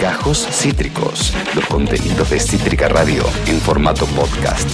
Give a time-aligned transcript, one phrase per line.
[0.00, 4.68] Gajos Cítricos, los contenidos de Cítrica Radio en formato podcast.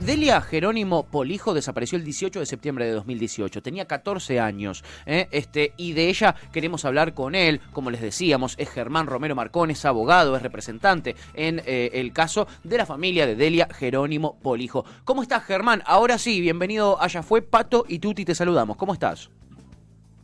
[0.00, 3.62] Delia Jerónimo Polijo desapareció el 18 de septiembre de 2018.
[3.62, 4.84] Tenía 14 años.
[5.06, 5.28] ¿eh?
[5.32, 7.60] Este, y de ella queremos hablar con él.
[7.72, 12.46] Como les decíamos, es Germán Romero Marcón, es abogado, es representante en eh, el caso
[12.64, 14.84] de la familia de Delia Jerónimo Polijo.
[15.04, 15.82] ¿Cómo estás, Germán?
[15.84, 17.00] Ahora sí, bienvenido.
[17.00, 18.76] Allá fue Pato y Tuti, te saludamos.
[18.76, 19.30] ¿Cómo estás?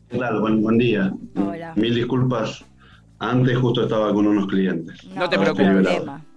[0.09, 1.12] Claro, buen, buen día.
[1.36, 1.72] Hola.
[1.77, 2.64] Mil disculpas.
[3.20, 4.96] Antes justo estaba con unos clientes.
[5.16, 5.66] No te preocupes.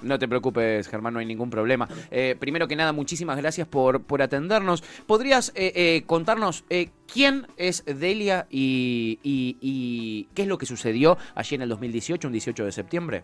[0.02, 1.88] No te preocupes, Germán, no hay ningún problema.
[2.10, 4.82] Eh, primero que nada, muchísimas gracias por, por atendernos.
[5.06, 10.66] ¿Podrías eh, eh, contarnos eh, quién es Delia y, y- y qué es lo que
[10.66, 13.24] sucedió allí en el 2018, un 18 de septiembre?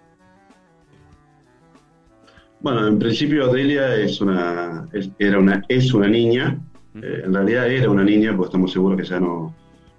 [2.59, 6.59] Bueno, en principio Delia es una, es- era una, es una niña.
[7.01, 9.51] Eh, en realidad era una niña, porque estamos seguros que ya no,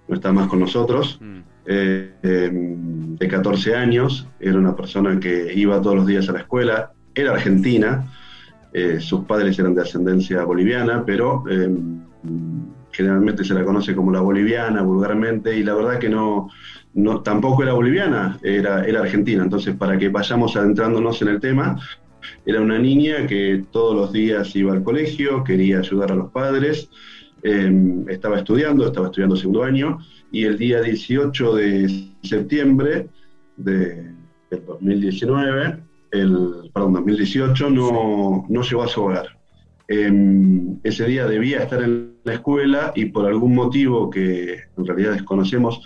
[0.08, 1.18] no está más con nosotros.
[1.20, 1.38] Mm.
[1.66, 6.40] Eh, eh, de 14 años, era una persona que iba todos los días a la
[6.40, 8.06] escuela, era argentina,
[8.72, 11.68] eh, sus padres eran de ascendencia boliviana, pero eh,
[12.92, 16.48] generalmente se la conoce como la boliviana vulgarmente, y la verdad que no,
[16.94, 19.42] no tampoco era boliviana, era, era argentina.
[19.42, 21.78] Entonces, para que vayamos adentrándonos en el tema,
[22.44, 26.90] era una niña que todos los días iba al colegio, quería ayudar a los padres,
[27.42, 29.98] eh, estaba estudiando, estaba estudiando segundo año,
[30.30, 33.08] y el día 18 de septiembre
[33.56, 34.12] de,
[34.50, 35.78] del 2019,
[36.12, 39.38] el, perdón, 2018, no, no llegó a su hogar.
[39.88, 40.12] Eh,
[40.82, 45.80] ese día debía estar en la escuela y por algún motivo que en realidad desconocemos,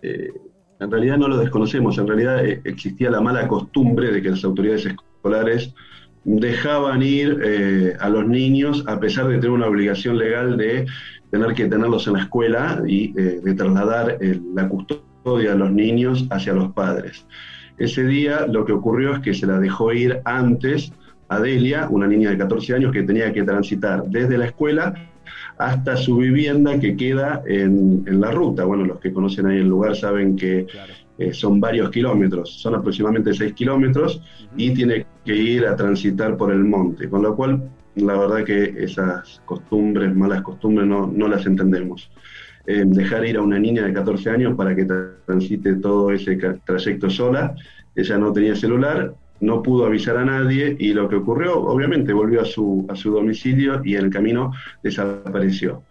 [0.00, 0.32] eh,
[0.80, 4.42] en realidad no lo desconocemos, en realidad eh, existía la mala costumbre de que las
[4.42, 5.74] autoridades escolares
[6.24, 10.86] dejaban ir eh, a los niños a pesar de tener una obligación legal de
[11.30, 15.70] tener que tenerlos en la escuela y eh, de trasladar eh, la custodia de los
[15.70, 17.26] niños hacia los padres.
[17.76, 20.92] Ese día lo que ocurrió es que se la dejó ir antes
[21.28, 24.94] a Delia, una niña de 14 años que tenía que transitar desde la escuela
[25.58, 28.64] hasta su vivienda que queda en, en la ruta.
[28.64, 30.66] Bueno, los que conocen ahí el lugar saben que
[31.18, 34.22] eh, son varios kilómetros, son aproximadamente 6 kilómetros
[34.56, 38.74] y tiene que ir a transitar por el monte, con lo cual la verdad que
[38.78, 42.10] esas costumbres, malas costumbres, no, no las entendemos.
[42.66, 44.86] Eh, dejar ir a una niña de 14 años para que
[45.26, 47.54] transite todo ese trayecto sola,
[47.94, 52.40] ella no tenía celular, no pudo avisar a nadie y lo que ocurrió, obviamente, volvió
[52.40, 54.52] a su, a su domicilio y en el camino
[54.82, 55.82] desapareció.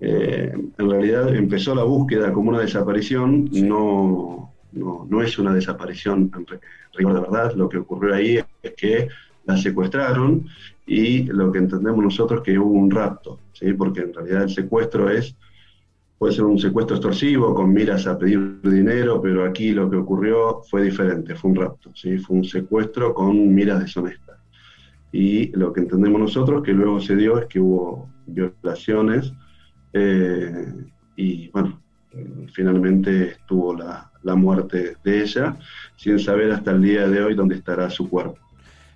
[0.00, 4.45] Eh, en realidad empezó la búsqueda como una desaparición, no,
[4.76, 6.46] no, no es una desaparición en
[6.94, 9.08] rigor de verdad, lo que ocurrió ahí es que
[9.44, 10.46] la secuestraron
[10.86, 13.72] y lo que entendemos nosotros que hubo un rapto, ¿sí?
[13.72, 15.34] porque en realidad el secuestro es,
[16.18, 20.62] puede ser un secuestro extorsivo con miras a pedir dinero, pero aquí lo que ocurrió
[20.68, 22.18] fue diferente, fue un rapto, ¿sí?
[22.18, 24.38] fue un secuestro con miras deshonestas.
[25.12, 29.32] Y lo que entendemos nosotros que luego se dio es que hubo violaciones
[29.92, 30.74] eh,
[31.16, 31.80] y bueno,
[32.52, 35.56] finalmente estuvo la, la muerte de ella,
[35.96, 38.38] sin saber hasta el día de hoy dónde estará su cuerpo.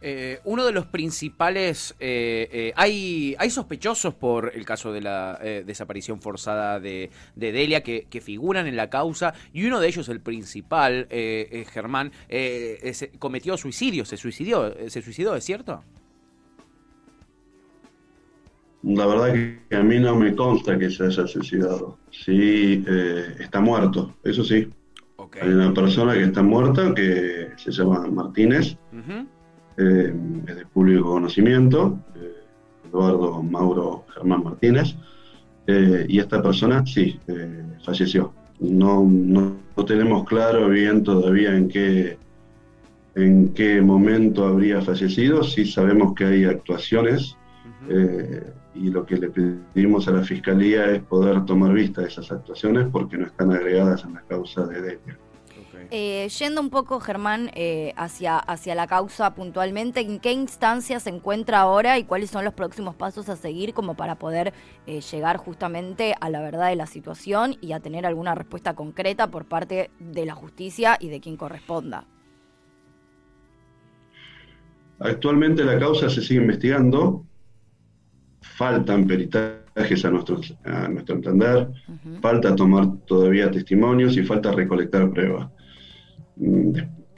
[0.02, 5.38] Eh, uno de los principales, eh, eh, hay, hay sospechosos por el caso de la
[5.42, 9.88] eh, desaparición forzada de, de Delia que, que figuran en la causa y uno de
[9.88, 15.84] ellos, el principal, Germán, se- cometió suicidio, se suicidió, eh, se suicidó, ¿es cierto?
[18.82, 19.34] La verdad
[19.68, 21.98] que a mí no me consta que se haya suicidado.
[22.10, 24.68] Sí, eh, está muerto, eso sí.
[25.40, 28.76] Hay una persona que está muerta que se llama Martínez,
[29.76, 30.14] eh,
[30.46, 32.44] es de público conocimiento, eh,
[32.88, 34.96] Eduardo Mauro Germán Martínez,
[36.08, 37.20] y esta persona sí,
[37.84, 38.32] falleció.
[38.58, 42.18] No, no, no tenemos claro bien todavía en qué,
[43.14, 47.36] en qué momento habría fallecido, sí sabemos que hay actuaciones
[48.74, 52.88] y lo que le pedimos a la Fiscalía es poder tomar vista de esas actuaciones
[52.90, 55.18] porque no están agregadas en la causa de Delia.
[55.92, 61.10] Eh, yendo un poco, Germán, eh, hacia, hacia la causa puntualmente, ¿en qué instancia se
[61.10, 64.52] encuentra ahora y cuáles son los próximos pasos a seguir como para poder
[64.86, 69.30] eh, llegar justamente a la verdad de la situación y a tener alguna respuesta concreta
[69.30, 72.04] por parte de la justicia y de quien corresponda?
[75.00, 77.24] Actualmente la causa se sigue investigando,
[78.60, 81.68] faltan peritajes a nuestro, a nuestro entender,
[82.20, 85.48] falta tomar todavía testimonios y falta recolectar pruebas.
[86.36, 86.72] Mm,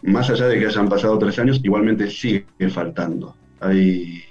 [0.05, 3.35] Más allá de que hayan pasado tres años, igualmente sigue faltando.
[3.59, 4.23] Hay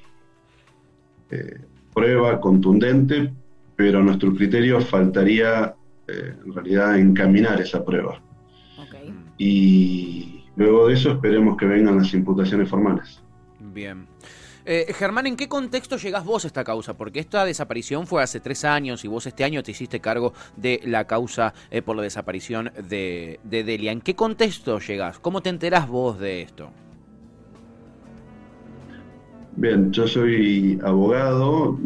[1.32, 1.60] eh,
[1.94, 3.34] prueba contundente,
[3.76, 5.76] pero a nuestro criterio faltaría
[6.08, 8.22] eh, en realidad encaminar esa prueba.
[9.38, 13.22] y luego de eso esperemos que vengan las imputaciones formales.
[13.74, 14.11] Bien.
[14.66, 16.96] Eh, Germán, ¿en qué contexto llegás vos a esta causa?
[16.96, 20.82] Porque esta desaparición fue hace tres años y vos este año te hiciste cargo de
[20.86, 23.92] la causa eh, por la desaparición de, Delia.
[23.92, 25.20] ¿En qué contexto llegás?
[25.20, 26.72] ¿Cómo te enterás vos de esto?
[29.56, 31.78] Bien, yo soy abogado,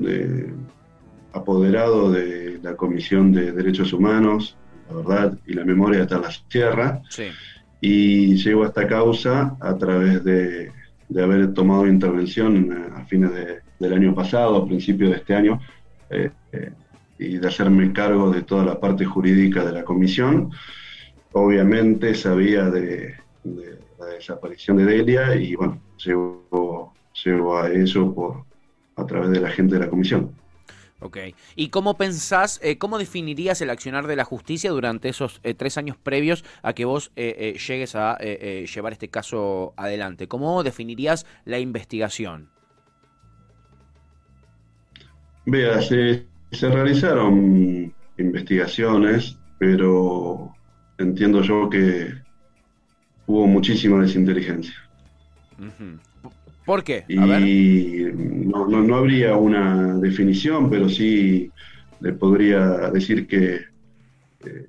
[1.34, 4.56] apoderado de la Comisión de Derechos Humanos,
[4.90, 7.02] la verdad y la memoria de la Sierra.
[7.10, 7.26] Sí.
[7.82, 10.72] Y llego a esta causa a través de
[11.10, 13.32] de haber tomado intervención eh, a fines
[13.80, 15.60] del año pasado, a principios de este año,
[16.10, 16.72] eh, eh,
[17.18, 20.52] y de hacerme cargo de toda la parte jurídica de la comisión.
[21.32, 23.16] Obviamente sabía de,
[24.00, 26.94] la desaparición de Delia y bueno, llego,
[27.24, 28.44] llego a eso por,
[28.96, 30.32] a través de la gente de la comisión.
[31.06, 31.18] Ok.
[31.56, 35.78] ¿Y cómo pensás, eh, cómo definirías el accionar de la justicia durante esos eh, tres
[35.78, 40.28] años previos a que vos eh, llegues a llevar este caso adelante?
[40.28, 42.50] ¿Cómo definirías la investigación?
[45.46, 46.26] Vea, se,
[46.60, 50.56] realizaron investigaciones, pero
[50.98, 52.16] entiendo yo que
[53.28, 54.74] hubo muchísima desinteligencia.
[56.66, 57.06] ¿Por qué?
[57.08, 61.52] y No, no, habría una definición, pero sí
[62.00, 63.62] le podría decir que
[64.46, 64.68] eh,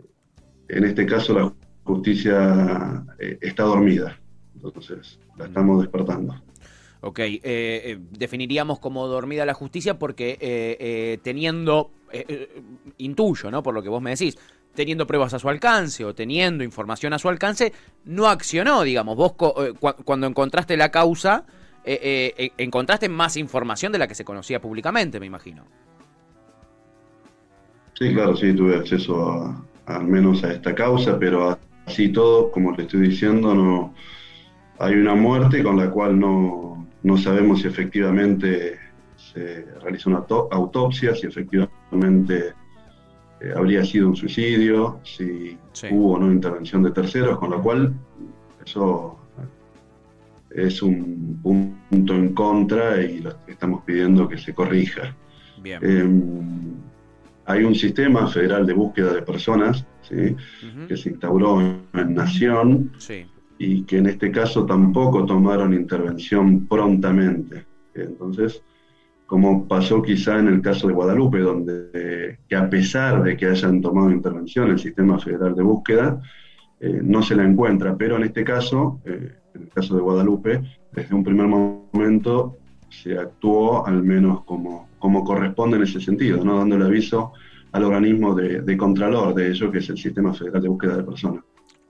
[0.69, 1.53] en este caso la
[1.85, 4.19] justicia eh, está dormida.
[4.55, 6.43] Entonces, la estamos despertando.
[7.01, 11.93] Ok, eh, definiríamos como dormida la justicia porque teniendo,
[12.99, 13.63] intuyo, ¿no?
[13.63, 14.37] Por lo que vos me decís,
[14.75, 17.73] teniendo pruebas a su alcance o teniendo información a su alcance,
[18.05, 19.17] no accionó, digamos.
[19.17, 19.35] Vos
[20.05, 21.45] cuando encontraste la causa,
[21.89, 25.63] eh, eh, eh, encontraste más información de la que se conocía públicamente, me imagino.
[27.95, 31.57] Sí, claro, sí, tuve acceso al menos a esta causa, pero
[31.87, 33.95] así todo, como le estoy diciendo, no
[34.81, 38.81] hay una muerte con la cual no, sabemos si efectivamente
[39.17, 42.53] se realizó una autopsia, si efectivamente
[43.55, 45.57] habría sido un suicidio, si
[45.93, 47.95] hubo o no intervención de terceros, con lo cual
[48.67, 49.17] eso
[50.57, 55.15] es un punto en contra y lo estamos pidiendo que se corrija.
[55.63, 56.75] Em,
[57.45, 62.93] hay un sistema federal de búsqueda de personas que se instauró en, Nación
[63.59, 67.67] y que en este caso tampoco tomaron intervención prontamente.
[67.95, 68.63] Entonces,
[69.27, 73.83] como pasó quizá en el caso de Guadalupe, donde que a pesar de que hayan
[73.83, 76.21] tomado intervención el sistema federal de búsqueda,
[76.79, 80.63] eh, no se la encuentra, pero en este caso, eh, en el caso de Guadalupe,
[80.93, 82.59] desde un primer momento
[82.91, 86.59] se actuó al menos como, como corresponde en ese sentido, ¿no?
[86.59, 87.33] dando el aviso
[87.73, 91.45] al organismo de, contralor de ello, que es el Sistema Federal de Búsqueda de Personas.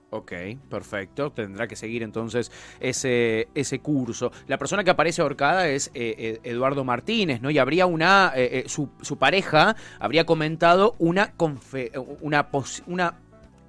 [0.09, 0.31] Ok,
[0.69, 1.31] perfecto.
[1.31, 2.49] Tendrá que seguir entonces
[2.79, 4.31] ese, ese curso.
[4.47, 7.51] La persona que aparece ahorcada es eh, Eduardo Martínez, ¿no?
[7.51, 8.33] Y habría una,
[8.67, 11.33] su, su, pareja habría comentado una,
[12.21, 12.47] una,
[12.87, 13.15] una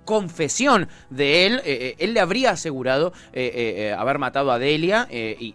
[0.08, 1.56] confesión de él.
[1.58, 5.54] Eh, eh, él le habría asegurado eh, haber matado a Delia y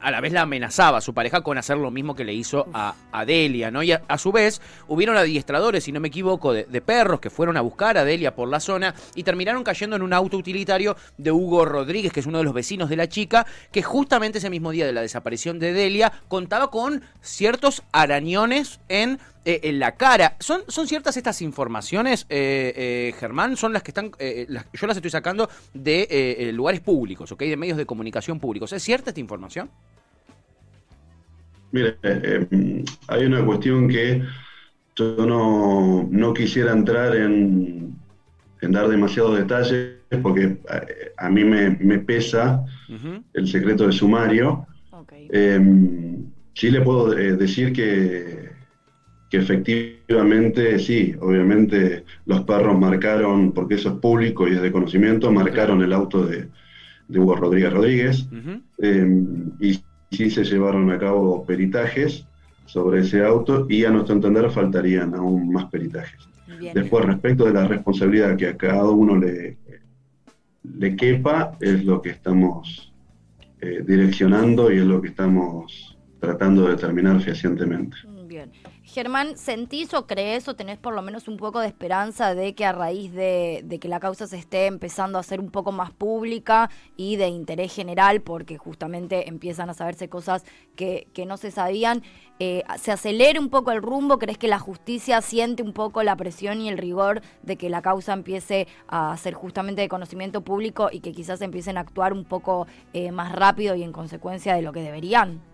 [0.00, 2.66] a, la vez la amenazaba a su pareja con hacer lo mismo que le hizo
[2.72, 2.94] a,
[3.26, 3.82] Delia, ¿no?
[3.82, 7.60] Y a, su vez hubieron adiestradores, si no me equivoco, de, perros que fueron a
[7.60, 11.64] buscar a Delia por la zona y terminaron cayendo en un auto utilitario de Hugo
[11.64, 14.86] Rodríguez, que es uno de los vecinos de la chica, que justamente ese mismo día
[14.86, 20.36] de la desaparición de Delia contaba con ciertos arañones en eh, en la cara.
[20.40, 23.58] ¿Son, ¿Son ciertas estas informaciones, eh, eh, Germán?
[23.58, 27.40] Son las que están, yo las estoy sacando de lugares públicos, ¿ok?
[27.40, 28.72] De medios de comunicación públicos.
[28.72, 29.70] ¿Es cierta esta información?
[31.74, 31.96] Mire,
[33.08, 34.22] hay una cuestión que
[34.94, 37.96] yo no, quisiera entrar en,
[38.62, 40.56] dar demasiados detalles porque
[41.18, 42.64] a, mí me, pesa
[43.32, 44.66] el secreto de sumario.
[46.54, 48.44] sí le puedo decir que
[49.36, 55.82] efectivamente, sí, obviamente los perros marcaron, porque eso es público y es de conocimiento, marcaron
[55.82, 56.48] el auto de,
[57.08, 58.28] Hugo Rodríguez Rodríguez.
[58.78, 59.78] Em, y
[60.14, 62.26] sí se llevaron a cabo peritajes
[62.66, 66.28] sobre ese auto y a nuestro entender faltarían aún más peritajes.
[66.72, 69.56] Después, respecto de la responsabilidad que a cada uno le,
[70.62, 72.92] le quepa, es lo que estamos
[73.60, 77.96] eh, direccionando y es lo que estamos tratando de determinar fehacientemente.
[78.82, 82.64] Germán, ¿sentís o crees o tenés por lo menos un poco de esperanza de que
[82.64, 86.70] a raíz de, que la causa se esté empezando a ser un poco más pública
[86.96, 90.44] y de interés general, porque justamente empiezan a saberse cosas
[90.76, 92.02] que, que no se sabían,
[92.40, 94.18] eh, se acelere un poco el rumbo?
[94.18, 97.80] ¿Crees que la justicia siente un poco la presión y el rigor de que la
[97.80, 102.24] causa empiece a ser justamente de conocimiento público y que quizás empiecen a actuar un
[102.24, 105.53] poco eh, más rápido y en consecuencia de lo que deberían?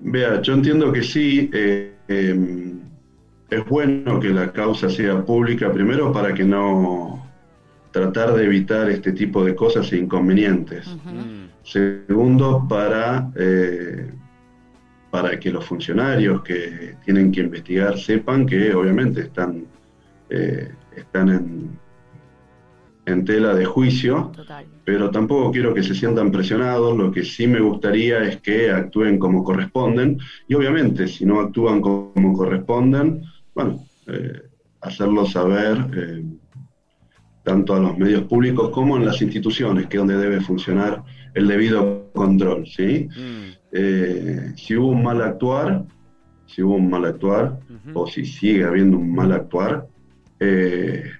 [0.00, 1.50] Vea, yo entiendo que sí.
[1.52, 2.80] Eh, em,
[3.50, 7.26] es bueno que la causa sea pública, primero para que no
[7.90, 10.86] tratar de evitar este tipo de cosas e inconvenientes.
[11.64, 14.08] Segundo, para, eh,
[15.10, 19.64] para que los funcionarios que tienen que investigar sepan que obviamente están,
[20.28, 21.78] eh, están en,
[23.10, 24.32] en tela de juicio,
[24.84, 29.18] pero tampoco quiero que se sientan presionados, lo que sí me gustaría es que actúen
[29.18, 33.22] como corresponden, y obviamente si no actúan como corresponden,
[33.54, 34.42] bueno, eh,
[34.80, 36.24] hacerlo saber eh,
[37.42, 41.02] tanto a los medios públicos como en las instituciones, que es donde debe funcionar
[41.34, 43.08] el debido control, ¿sí?
[43.08, 43.58] Mm.
[43.72, 45.84] Eh, si hubo un mal actuar,
[46.46, 47.60] si hubo un mal actuar,
[47.94, 49.86] o si sigue habiendo un mal actuar,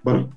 [0.02, 0.30] bueno,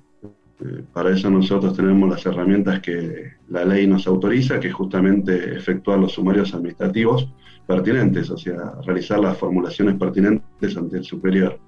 [0.92, 5.98] para eso nosotros tenemos las herramientas que la ley nos autoriza, que es justamente efectuar
[5.98, 7.28] los sumarios administrativos
[7.66, 11.58] pertinentes, o sea, realizar las formulaciones pertinentes ante el superior.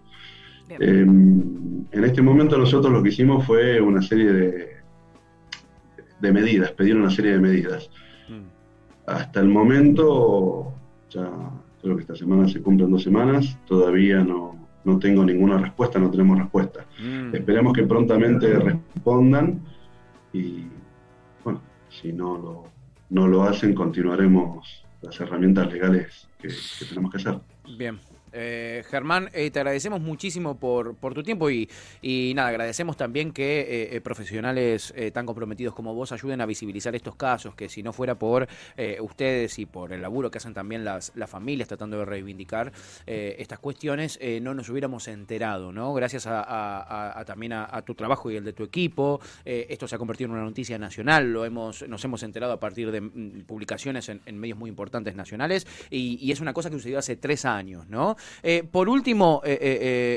[0.69, 4.69] Em, en este momento nosotros lo que hicimos fue una serie de,
[6.21, 7.91] de medidas, pedir una serie de medidas.
[8.29, 9.11] Mm.
[9.11, 10.75] Hasta el momento,
[11.11, 11.31] ya
[11.81, 16.11] creo que esta semana se cumplen dos semanas, todavía no, no tengo ninguna respuesta, no
[16.11, 16.87] tenemos respuesta.
[17.01, 17.35] Mm.
[17.35, 19.61] Esperemos que prontamente respondan
[20.33, 20.67] y,
[21.45, 22.65] bueno, si no lo,
[23.11, 27.41] no lo hacen, continuaremos las herramientas legales que, que tenemos que hacer.
[27.77, 27.99] Bien.
[28.39, 31.69] Eh, Germán, eh, te agradecemos muchísimo por, por tu tiempo y,
[32.35, 37.55] nada, agradecemos también que eh, profesionales tan comprometidos como vos ayuden a visibilizar estos casos,
[37.55, 38.47] que si no fuera por
[39.01, 42.73] ustedes y por el laburo que hacen también las, familias tratando de reivindicar
[43.07, 45.93] estas cuestiones, no nos hubiéramos enterado, ¿no?
[45.95, 50.29] Gracias a, también a, tu trabajo y el de tu equipo, esto se ha convertido
[50.29, 54.39] en una noticia nacional, lo hemos, nos hemos enterado a partir de mm, publicaciones en,
[54.39, 58.17] medios muy importantes nacionales y, y es una cosa que sucedió hace tres años, ¿no?
[58.43, 59.59] Eh, por último, eh,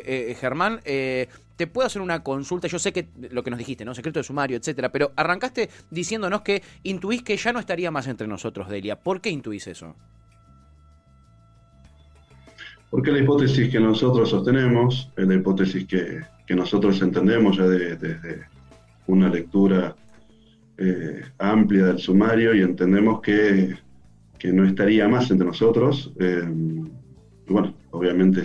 [0.05, 2.67] eh, Germán, te puedo hacer una consulta.
[2.67, 3.93] Yo sé que lo que nos dijiste, ¿no?
[3.93, 8.27] Secreto de sumario, etcétera, pero arrancaste diciéndonos que intuís que ya no estaría más entre
[8.27, 8.95] nosotros, Delia.
[8.97, 9.95] ¿Por qué intuís eso?
[12.89, 16.21] Porque la hipótesis que nosotros sostenemos es la hipótesis que,
[16.55, 18.47] nosotros entendemos ya desde
[19.05, 19.95] una lectura
[21.37, 23.75] amplia del sumario y entendemos que,
[24.45, 26.13] no estaría más entre nosotros.
[27.53, 28.44] Bueno, obviamente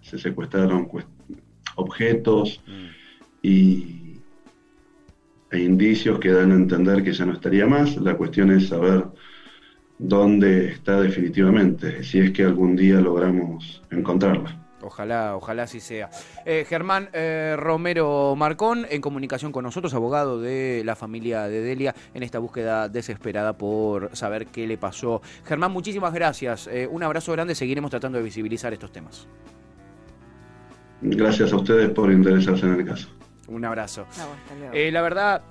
[0.00, 0.88] se secuestraron
[1.76, 2.86] objetos mm.
[3.42, 4.02] y,
[5.50, 7.96] e indicios que dan a entender que ya no estaría más.
[7.98, 9.04] La cuestión es saber
[9.98, 14.61] dónde está definitivamente, si es que algún día logramos encontrarla.
[14.84, 16.10] Ojalá, ojalá así sea.
[16.44, 21.94] Eh, Germán eh, Romero Marcón, en comunicación con nosotros, abogado de la familia de Delia,
[22.14, 25.22] en esta búsqueda desesperada por saber qué le pasó.
[25.44, 26.66] Germán, muchísimas gracias.
[26.66, 29.26] Eh, un abrazo grande, seguiremos tratando de visibilizar estos temas.
[31.00, 33.08] Gracias a ustedes por interesarse en el caso.
[33.48, 34.06] Un abrazo.
[34.72, 35.42] la verdad,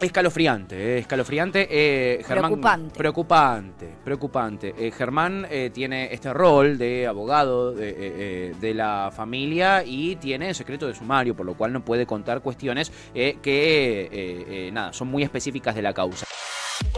[0.00, 1.66] Escalofriante, eh, escalofriante.
[1.70, 2.96] Eh, preocupante.
[2.96, 4.74] Preocupante, preocupante.
[4.78, 10.94] Eh, Germán tiene este rol de abogado de, de, la familia y tiene secreto de
[10.94, 15.92] sumario, por lo cual no puede contar cuestiones que, nada, son muy específicas de la
[15.92, 16.26] causa.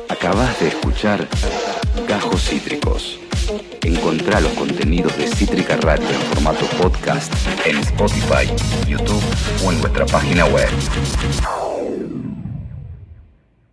[0.09, 1.27] Acabas de escuchar
[2.07, 3.19] Gajos Cítricos.
[3.83, 7.33] Encontrá los contenidos de Cítrica Radio en formato podcast
[7.67, 8.47] en Spotify,
[8.87, 9.23] YouTube
[9.65, 10.69] o en nuestra página web.